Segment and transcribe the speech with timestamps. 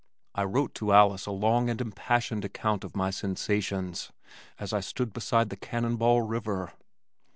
[0.33, 4.11] I wrote to Alice a long and impassioned account of my sensations
[4.57, 6.73] as I stood beside the Cannonball River.